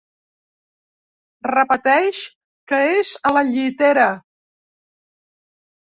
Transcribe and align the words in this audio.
Repeteix 1.49 2.23
que 2.73 2.81
és 2.97 3.13
a 3.31 3.35
la 3.39 3.47
llitera. 3.53 4.11